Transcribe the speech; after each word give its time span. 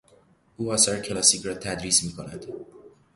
او 0.57 0.71
آثار 0.71 0.99
کلاسیک 0.99 1.45
را 1.45 1.53
تدریس 1.53 2.03
میکند. 2.03 2.45